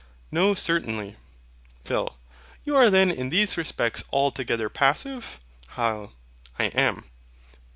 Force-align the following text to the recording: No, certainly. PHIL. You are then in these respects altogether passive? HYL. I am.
No, 0.31 0.55
certainly. 0.55 1.15
PHIL. 1.85 2.17
You 2.65 2.75
are 2.75 2.89
then 2.89 3.11
in 3.11 3.29
these 3.29 3.55
respects 3.55 4.03
altogether 4.11 4.67
passive? 4.67 5.39
HYL. 5.75 6.13
I 6.57 6.63
am. 6.73 7.03